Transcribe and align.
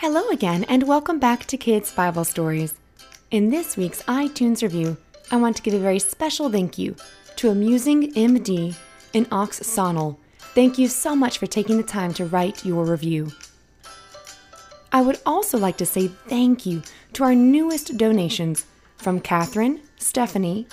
Hello 0.00 0.30
again, 0.30 0.64
and 0.64 0.88
welcome 0.88 1.18
back 1.18 1.44
to 1.44 1.58
Kids 1.58 1.92
Bible 1.92 2.24
Stories. 2.24 2.72
In 3.30 3.50
this 3.50 3.76
week's 3.76 4.02
iTunes 4.04 4.62
review, 4.62 4.96
I 5.30 5.36
want 5.36 5.56
to 5.56 5.62
give 5.62 5.74
a 5.74 5.78
very 5.78 5.98
special 5.98 6.48
thank 6.48 6.78
you 6.78 6.96
to 7.36 7.50
Amusing 7.50 8.14
MD 8.14 8.74
in 9.12 9.26
Ox 9.30 9.60
Sonal. 9.60 10.16
Thank 10.54 10.78
you 10.78 10.88
so 10.88 11.14
much 11.14 11.36
for 11.36 11.46
taking 11.46 11.76
the 11.76 11.82
time 11.82 12.14
to 12.14 12.24
write 12.24 12.64
your 12.64 12.86
review. 12.86 13.30
I 14.90 15.02
would 15.02 15.20
also 15.26 15.58
like 15.58 15.76
to 15.76 15.84
say 15.84 16.08
thank 16.08 16.64
you 16.64 16.82
to 17.12 17.24
our 17.24 17.34
newest 17.34 17.98
donations 17.98 18.64
from 18.96 19.20
Catherine, 19.20 19.82
Stephanie, 19.98 20.66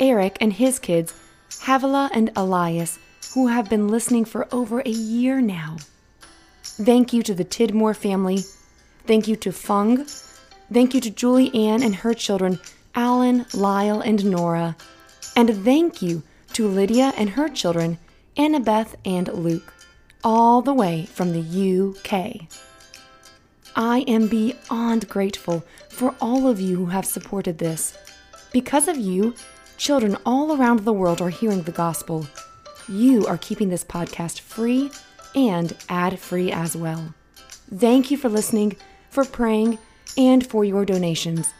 Eric 0.00 0.38
and 0.40 0.52
his 0.52 0.80
kids, 0.80 1.14
Havila 1.50 2.10
and 2.12 2.32
Elias, 2.34 2.98
who 3.32 3.46
have 3.46 3.70
been 3.70 3.86
listening 3.86 4.24
for 4.24 4.48
over 4.50 4.80
a 4.80 4.90
year 4.90 5.40
now. 5.40 5.76
Thank 6.66 7.12
you 7.12 7.22
to 7.22 7.34
the 7.34 7.44
Tidmore 7.44 7.96
family. 7.96 8.44
Thank 9.06 9.28
you 9.28 9.36
to 9.36 9.52
Fung. 9.52 10.04
Thank 10.72 10.94
you 10.94 11.00
to 11.00 11.10
Julie 11.10 11.54
Ann 11.54 11.82
and 11.82 11.94
her 11.94 12.12
children, 12.12 12.58
Alan, 12.94 13.46
Lyle, 13.54 14.00
and 14.00 14.24
Nora. 14.24 14.76
And 15.36 15.64
thank 15.64 16.02
you 16.02 16.22
to 16.54 16.66
Lydia 16.66 17.12
and 17.16 17.30
her 17.30 17.48
children, 17.48 17.98
Annabeth 18.36 18.94
and 19.04 19.28
Luke, 19.32 19.72
all 20.24 20.62
the 20.62 20.74
way 20.74 21.06
from 21.06 21.32
the 21.32 21.94
UK. 21.94 22.48
I 23.76 24.00
am 24.08 24.26
beyond 24.28 25.08
grateful 25.08 25.64
for 25.88 26.14
all 26.20 26.48
of 26.48 26.60
you 26.60 26.76
who 26.76 26.86
have 26.86 27.04
supported 27.04 27.58
this. 27.58 27.96
Because 28.52 28.88
of 28.88 28.96
you, 28.96 29.34
children 29.76 30.16
all 30.24 30.58
around 30.58 30.80
the 30.80 30.92
world 30.92 31.20
are 31.20 31.30
hearing 31.30 31.62
the 31.62 31.72
gospel. 31.72 32.26
You 32.88 33.26
are 33.26 33.38
keeping 33.38 33.68
this 33.68 33.84
podcast 33.84 34.40
free 34.40 34.90
and 35.36 35.76
ad 35.88 36.18
free 36.18 36.50
as 36.50 36.74
well. 36.74 37.14
Thank 37.72 38.10
you 38.10 38.16
for 38.16 38.28
listening, 38.28 38.74
for 39.10 39.24
praying, 39.24 39.78
and 40.16 40.44
for 40.44 40.64
your 40.64 40.84
donations. 40.84 41.54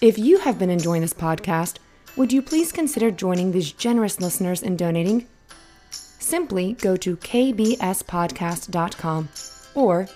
If 0.00 0.18
you 0.18 0.38
have 0.38 0.58
been 0.58 0.70
enjoying 0.70 1.02
this 1.02 1.14
podcast, 1.14 1.76
would 2.16 2.32
you 2.32 2.42
please 2.42 2.72
consider 2.72 3.10
joining 3.10 3.50
these 3.52 3.72
generous 3.72 4.20
listeners 4.20 4.62
in 4.62 4.76
donating? 4.76 5.26
Simply 5.90 6.74
go 6.74 6.96
to 6.96 7.16
kbspodcast.com 7.16 9.28
or 9.74 10.08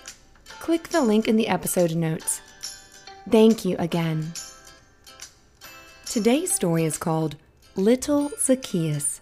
click 0.59 0.89
the 0.89 1.01
link 1.01 1.27
in 1.27 1.35
the 1.35 1.47
episode 1.47 1.95
notes. 1.95 2.41
Thank 3.29 3.65
you 3.65 3.75
again. 3.77 4.33
Today's 6.05 6.51
story 6.51 6.85
is 6.85 6.97
called 6.97 7.35
Little 7.75 8.31
Zacchaeus, 8.39 9.21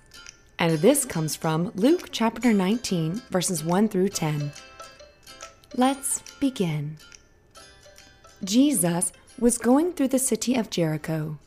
and 0.60 0.78
this 0.80 1.06
comes 1.06 1.36
from 1.36 1.72
Luke 1.76 2.10
chapter 2.12 2.52
19, 2.52 3.22
verses 3.30 3.64
1 3.64 3.90
through 3.90 4.10
10. 4.10 4.52
Let's 5.76 6.22
begin. 6.40 6.98
Jesus 8.44 9.12
was 9.38 9.58
going 9.58 9.94
through 9.94 10.08
the 10.08 10.20
city 10.20 10.56
of 10.56 10.70
Jericho. 10.70 11.38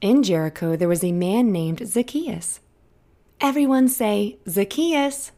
In 0.00 0.22
Jericho, 0.22 0.76
there 0.76 0.88
was 0.88 1.04
a 1.04 1.12
man 1.12 1.52
named 1.52 1.86
Zacchaeus. 1.86 2.60
Everyone 3.40 3.88
say, 3.88 4.38
Zacchaeus. 4.48 5.30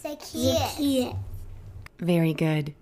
Zacchaeus. 0.00 1.14
Very 1.98 2.32
good. 2.32 2.74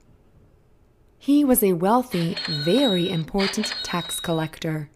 He 1.18 1.44
was 1.44 1.64
a 1.64 1.72
wealthy, 1.72 2.36
very 2.48 3.10
important 3.10 3.74
tax 3.82 4.20
collector. 4.20 4.88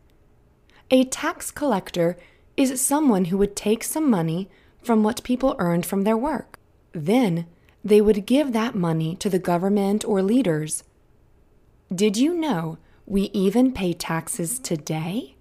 A 0.90 1.05
tax 1.05 1.50
collector 1.50 2.16
is 2.56 2.81
someone 2.81 3.27
who 3.27 3.39
would 3.39 3.56
take 3.56 3.83
some 3.84 4.11
money 4.11 4.48
from 4.83 5.03
what 5.03 5.22
people 5.22 5.56
earned 5.58 5.86
from 5.86 6.03
their 6.03 6.17
work. 6.17 6.58
Then 6.92 7.47
they 7.84 8.00
would 8.00 8.27
give 8.27 8.53
that 8.53 8.75
money 8.75 9.17
to 9.17 9.31
the 9.31 9.39
government 9.39 10.05
or 10.05 10.22
leaders. 10.22 10.84
Did 11.95 12.17
you 12.17 12.34
know 12.34 12.78
we 13.06 13.23
even 13.33 13.73
pay 13.73 13.92
taxes 13.92 14.58
today? 14.58 15.36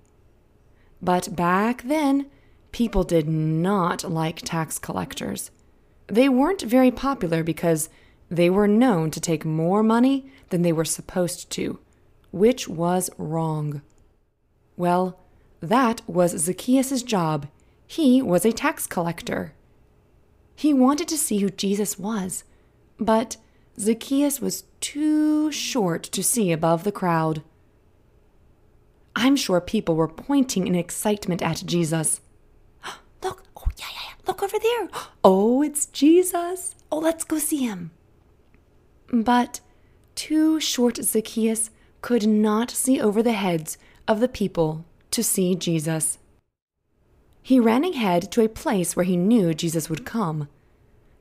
But 1.01 1.35
back 1.35 1.83
then, 1.83 2.27
people 2.71 3.03
did 3.03 3.27
not 3.27 4.09
like 4.09 4.41
tax 4.41 4.77
collectors. 4.79 5.51
They 6.07 6.29
weren't 6.29 6.61
very 6.61 6.91
popular 6.91 7.43
because 7.43 7.89
they 8.29 8.49
were 8.49 8.67
known 8.67 9.11
to 9.11 9.19
take 9.19 9.43
more 9.45 9.83
money 9.83 10.31
than 10.49 10.61
they 10.61 10.71
were 10.71 10.85
supposed 10.85 11.49
to, 11.51 11.79
which 12.31 12.67
was 12.67 13.09
wrong. 13.17 13.81
Well, 14.77 15.19
that 15.61 16.01
was 16.07 16.31
Zacchaeus' 16.37 17.03
job. 17.03 17.47
He 17.85 18.21
was 18.21 18.45
a 18.45 18.51
tax 18.51 18.87
collector. 18.87 19.53
He 20.55 20.73
wanted 20.73 21.07
to 21.09 21.17
see 21.17 21.39
who 21.39 21.49
Jesus 21.49 21.99
was, 21.99 22.43
but 22.99 23.37
Zacchaeus 23.79 24.41
was 24.41 24.63
too 24.79 25.51
short 25.51 26.03
to 26.03 26.23
see 26.23 26.51
above 26.51 26.83
the 26.83 26.91
crowd. 26.91 27.43
I'm 29.15 29.35
sure 29.35 29.61
people 29.61 29.95
were 29.95 30.07
pointing 30.07 30.67
in 30.67 30.75
excitement 30.75 31.41
at 31.41 31.63
Jesus. 31.65 32.21
Look, 33.23 33.43
oh, 33.55 33.67
yeah, 33.77 33.85
yeah, 33.91 33.99
yeah, 34.07 34.15
look 34.27 34.41
over 34.43 34.57
there. 34.57 34.89
Oh, 35.23 35.61
it's 35.61 35.85
Jesus. 35.85 36.75
Oh, 36.91 36.97
let's 36.97 37.23
go 37.23 37.37
see 37.37 37.57
him. 37.57 37.91
But 39.11 39.59
too 40.15 40.59
short 40.59 40.97
Zacchaeus 40.97 41.69
could 42.01 42.27
not 42.27 42.71
see 42.71 42.99
over 42.99 43.21
the 43.21 43.33
heads 43.33 43.77
of 44.07 44.19
the 44.19 44.27
people 44.27 44.85
to 45.11 45.23
see 45.23 45.55
Jesus. 45.55 46.17
He 47.43 47.59
ran 47.59 47.83
ahead 47.83 48.31
to 48.31 48.41
a 48.41 48.49
place 48.49 48.95
where 48.95 49.05
he 49.05 49.17
knew 49.17 49.53
Jesus 49.53 49.89
would 49.89 50.05
come. 50.05 50.47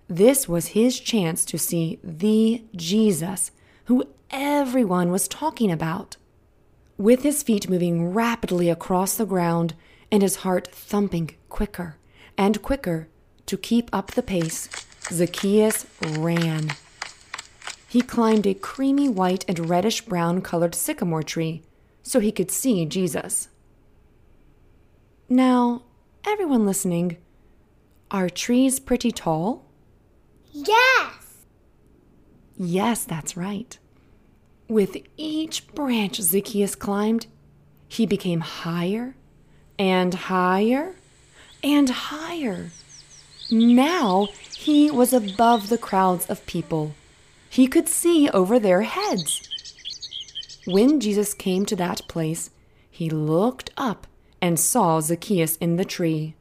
This 0.09 0.49
was 0.49 0.69
his 0.69 0.99
chance 0.99 1.45
to 1.47 1.59
see 1.59 1.99
the 2.03 2.65
Jesus 2.75 3.51
who 3.84 4.05
everyone 4.31 5.11
was 5.11 5.28
talking 5.28 5.71
about. 5.71 6.17
With 6.99 7.23
his 7.23 7.43
feet 7.43 7.71
moving 7.71 8.12
rapidly 8.12 8.69
across 8.69 9.17
the 9.17 9.25
ground 9.25 9.75
and 10.12 10.22
his 10.22 10.37
heart 10.37 10.69
thumping 10.72 11.31
quicker 11.49 11.97
and 12.37 12.61
quicker 12.62 13.09
to 13.47 13.57
keep 13.57 13.89
up 13.93 14.12
the 14.12 14.22
pace, 14.22 14.69
Zacchaeus 15.11 15.87
ran. 16.19 16.72
He 17.89 18.03
climbed 18.03 18.47
a 18.47 18.55
creamy 18.55 19.09
white 19.09 19.45
and 19.49 19.69
reddish 19.69 20.03
brown 20.03 20.43
colored 20.43 20.75
sycamore 20.75 21.22
tree 21.22 21.62
so 22.03 22.21
he 22.21 22.33
could 22.33 22.51
see 22.51 22.84
Jesus. 22.87 23.49
Now, 25.33 25.83
everyone 26.27 26.67
listening, 26.67 27.17
are 28.11 28.29
trees 28.29 28.81
pretty 28.81 29.13
tall? 29.13 29.65
Yes. 30.51 31.47
Yes, 32.57 33.05
that's 33.05 33.37
right. 33.37 33.79
With 34.67 34.97
each 35.17 35.69
branch 35.69 36.21
Zacchaeus 36.21 36.75
climbed, 36.75 37.29
he 37.87 38.07
became 38.07 38.41
higher 38.41 39.15
and 39.79 40.15
higher 40.15 40.97
and 41.63 41.89
higher. 41.89 42.73
Now 43.53 44.27
he 44.57 44.91
was 44.91 45.13
above 45.13 45.69
the 45.69 45.79
crowds 45.79 46.27
of 46.29 46.45
people. 46.47 46.97
He 47.49 47.69
could 47.69 47.89
see 47.89 48.29
over 48.31 48.59
their 48.59 48.83
heads. 48.83 49.49
When 50.67 50.99
Jesus 50.99 51.35
came 51.35 51.65
to 51.67 51.77
that 51.77 52.01
place, 52.09 52.51
he 52.91 53.09
looked 53.09 53.71
up 53.77 54.09
and 54.41 54.59
saw 54.59 55.01
Zacchaeus 55.01 55.56
in 55.56 55.77
the 55.77 55.84
tree. 55.84 56.34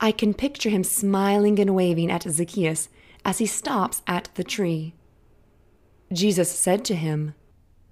I 0.00 0.12
can 0.12 0.34
picture 0.34 0.70
him 0.70 0.84
smiling 0.84 1.58
and 1.58 1.74
waving 1.74 2.10
at 2.10 2.22
Zacchaeus 2.22 2.88
as 3.24 3.38
he 3.38 3.46
stops 3.46 4.02
at 4.06 4.28
the 4.34 4.44
tree. 4.44 4.94
Jesus 6.12 6.50
said 6.50 6.84
to 6.86 6.94
him, 6.94 7.34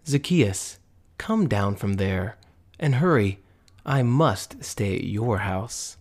Zacchaeus, 0.06 0.78
come 1.19 1.49
down 1.49 1.75
from 1.77 1.94
there 1.94 2.37
and 2.78 2.97
hurry. 2.97 3.41
I 3.84 4.03
must 4.03 4.65
stay 4.65 4.97
at 4.97 5.05
your 5.05 5.38
house. 5.38 5.97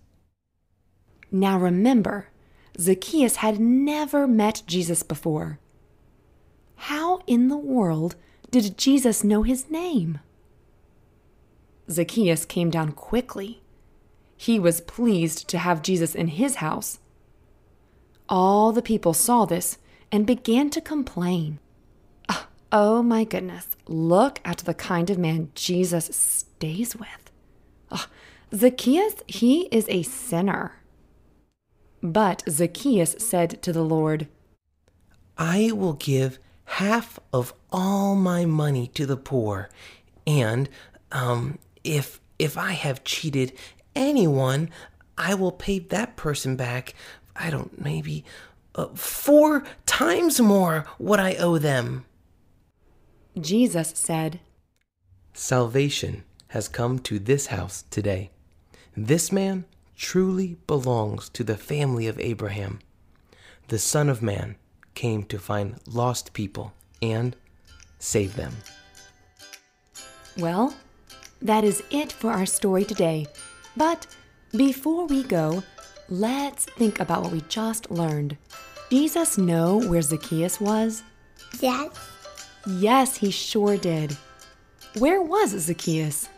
Now 1.31 1.59
remember, 1.59 2.27
Zacchaeus 2.79 3.37
had 3.37 3.59
never 3.59 4.27
met 4.27 4.63
Jesus 4.67 5.03
before. 5.03 5.59
How 6.75 7.21
in 7.27 7.47
the 7.47 7.57
world 7.57 8.15
did 8.51 8.77
Jesus 8.77 9.23
know 9.23 9.43
his 9.43 9.69
name? 9.69 10.19
Zacchaeus 11.89 12.45
came 12.45 12.69
down 12.69 12.91
quickly. 12.91 13.61
He 14.37 14.59
was 14.59 14.81
pleased 14.81 15.47
to 15.49 15.57
have 15.57 15.81
Jesus 15.81 16.15
in 16.15 16.27
his 16.29 16.55
house. 16.55 16.99
All 18.27 18.71
the 18.71 18.81
people 18.81 19.13
saw 19.13 19.45
this 19.45 19.77
and 20.11 20.25
began 20.25 20.69
to 20.71 20.81
complain. 20.81 21.59
Ah, 22.27 22.47
oh 22.71 23.03
my 23.03 23.23
goodness, 23.23 23.75
look 23.87 24.39
at 24.43 24.59
the 24.59 24.73
kind 24.73 25.09
of 25.09 25.17
man 25.17 25.51
Jesus 25.55 26.05
stays 26.05 26.95
with. 26.95 27.31
Oh, 27.91 28.07
Zacchaeus, 28.53 29.15
he 29.27 29.63
is 29.71 29.85
a 29.89 30.03
sinner. 30.03 30.81
But 32.01 32.43
Zacchaeus 32.49 33.15
said 33.19 33.61
to 33.61 33.71
the 33.71 33.83
Lord, 33.83 34.27
I 35.37 35.71
will 35.73 35.93
give 35.93 36.39
half 36.65 37.19
of 37.33 37.53
all 37.71 38.15
my 38.15 38.45
money 38.45 38.87
to 38.87 39.05
the 39.05 39.17
poor, 39.17 39.69
and 40.25 40.69
um, 41.11 41.59
if 41.85 42.19
if 42.37 42.57
I 42.57 42.73
have 42.73 43.03
cheated 43.03 43.53
anyone, 43.95 44.69
I 45.17 45.35
will 45.35 45.51
pay 45.51 45.79
that 45.79 46.17
person 46.17 46.55
back. 46.55 46.93
I 47.35 47.49
don't 47.49 47.81
maybe 47.81 48.25
uh, 48.75 48.87
four 48.93 49.63
times 49.85 50.39
more 50.41 50.85
what 50.97 51.19
I 51.19 51.35
owe 51.35 51.57
them. 51.57 52.05
Jesus 53.39 53.93
said, 53.95 54.39
Salvation 55.33 56.23
has 56.49 56.67
come 56.67 56.99
to 56.99 57.19
this 57.19 57.47
house 57.47 57.83
today. 57.89 58.31
This 58.95 59.31
man 59.31 59.65
truly 59.97 60.57
belongs 60.67 61.29
to 61.29 61.43
the 61.43 61.57
family 61.57 62.07
of 62.07 62.19
Abraham. 62.19 62.79
The 63.67 63.79
Son 63.79 64.09
of 64.09 64.21
Man 64.21 64.55
came 64.93 65.23
to 65.23 65.39
find 65.39 65.79
lost 65.85 66.33
people 66.33 66.73
and 67.01 67.35
save 67.99 68.35
them. 68.35 68.53
Well, 70.37 70.73
that 71.45 71.63
is 71.63 71.83
it 71.91 72.11
for 72.11 72.31
our 72.31 72.45
story 72.45 72.83
today. 72.83 73.27
But 73.77 74.07
before 74.55 75.05
we 75.05 75.23
go, 75.23 75.63
let's 76.09 76.65
think 76.65 76.99
about 76.99 77.21
what 77.21 77.31
we 77.31 77.41
just 77.41 77.91
learned. 77.91 78.35
Jesus 78.89 79.37
know 79.37 79.77
where 79.87 80.01
Zacchaeus 80.01 80.59
was? 80.59 81.03
Yes. 81.59 81.91
Yes, 82.67 83.15
he 83.17 83.29
sure 83.29 83.77
did. 83.77 84.17
Where 84.97 85.21
was 85.21 85.51
Zacchaeus? 85.51 86.29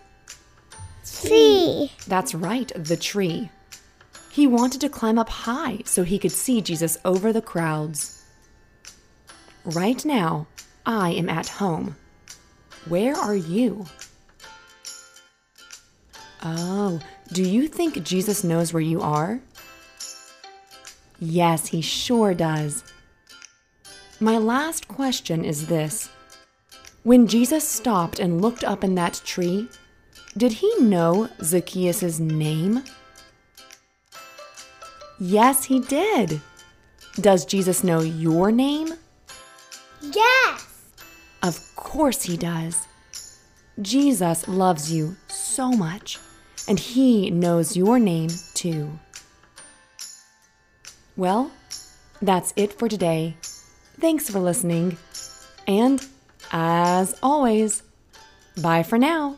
Tree. 1.22 1.92
That's 2.08 2.36
right, 2.36 2.70
the 2.76 2.98
tree. 2.98 3.50
He 4.30 4.46
wanted 4.46 4.82
to 4.82 4.90
climb 4.90 5.18
up 5.18 5.30
high 5.30 5.80
so 5.86 6.04
he 6.04 6.20
could 6.20 6.34
see 6.34 6.62
Jesus 6.62 6.98
over 7.06 7.32
the 7.32 7.42
crowds. 7.42 8.24
Right 9.64 10.04
now, 10.04 10.48
I 10.86 11.12
am 11.12 11.30
at 11.30 11.48
home. 11.48 11.96
Where 12.90 13.16
are 13.16 13.36
you? 13.36 13.86
Oh, 16.44 17.00
do 17.34 17.44
you 17.44 17.68
think 17.68 18.04
Jesus 18.04 18.44
knows 18.44 18.74
where 18.74 18.82
you 18.82 19.02
are? 19.02 19.40
Yes, 21.20 21.68
he 21.68 21.82
sure 21.82 22.34
does. 22.34 22.84
My 24.20 24.38
last 24.38 24.88
question 24.88 25.44
is 25.44 25.68
this 25.68 26.10
When 27.04 27.28
Jesus 27.28 27.68
stopped 27.68 28.20
and 28.20 28.42
looked 28.42 28.64
up 28.64 28.84
in 28.84 28.96
that 28.96 29.22
tree, 29.26 29.68
did 30.36 30.52
he 30.54 30.72
know 30.80 31.30
Zacchaeus' 31.42 32.20
name? 32.20 32.84
Yes, 35.20 35.64
he 35.64 35.80
did. 35.80 36.42
Does 37.20 37.46
Jesus 37.46 37.84
know 37.84 38.02
your 38.02 38.52
name? 38.52 38.94
Yes. 40.02 40.68
Of 41.42 41.60
course 41.76 42.22
he 42.22 42.38
does. 42.38 42.88
Jesus 43.82 44.48
loves 44.48 44.92
you 44.92 45.16
so 45.28 45.72
much, 45.72 46.20
and 46.68 46.80
he 46.80 47.30
knows 47.30 47.78
your 47.78 48.00
name 48.00 48.30
too. 48.54 49.00
Well, 51.16 51.52
that's 52.22 52.54
it 52.56 52.74
for 52.74 52.88
today. 52.88 53.36
Thanks 54.00 54.30
for 54.30 54.40
listening. 54.40 54.98
And 55.68 56.06
as 56.52 57.18
always, 57.24 57.84
bye 58.62 58.84
for 58.84 58.98
now. 58.98 59.38